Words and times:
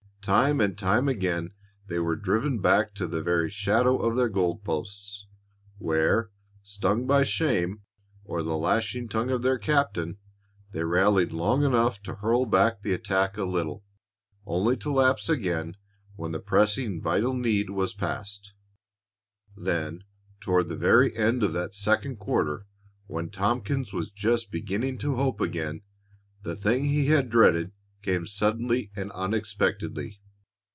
Time 0.23 0.61
and 0.61 0.77
time 0.77 1.07
again 1.09 1.51
they 1.87 1.97
were 1.97 2.15
driven 2.15 2.59
back 2.61 2.93
to 2.93 3.07
the 3.07 3.23
very 3.23 3.49
shadow 3.49 3.97
of 3.97 4.15
their 4.15 4.29
goal 4.29 4.55
posts, 4.59 5.25
where, 5.79 6.29
stung 6.61 7.07
by 7.07 7.23
shame 7.23 7.81
or 8.23 8.43
the 8.43 8.55
lashing 8.55 9.09
tongue 9.09 9.31
of 9.31 9.41
their 9.41 9.57
captain, 9.57 10.19
they 10.73 10.83
rallied 10.83 11.33
long 11.33 11.63
enough 11.63 11.99
to 12.03 12.13
hurl 12.13 12.45
back 12.45 12.83
the 12.83 12.93
attack 12.93 13.35
a 13.35 13.43
little, 13.43 13.83
only 14.45 14.77
to 14.77 14.91
lapse 14.93 15.27
again 15.27 15.75
when 16.17 16.31
the 16.31 16.39
pressing, 16.39 17.01
vital 17.01 17.33
need 17.33 17.71
was 17.71 17.95
past. 17.95 18.53
Then, 19.57 20.03
toward 20.39 20.69
the 20.69 20.77
very 20.77 21.17
end 21.17 21.41
of 21.41 21.53
that 21.53 21.73
second 21.73 22.17
quarter, 22.17 22.67
when 23.07 23.31
Tompkins 23.31 23.91
was 23.91 24.11
just 24.11 24.51
beginning 24.51 24.99
to 24.99 25.15
hope 25.15 25.41
again, 25.41 25.81
the 26.43 26.55
thing 26.55 26.85
he 26.85 27.07
had 27.07 27.27
dreaded 27.31 27.71
came 28.03 28.25
suddenly 28.25 28.89
and 28.95 29.11
unexpectedly. 29.11 30.17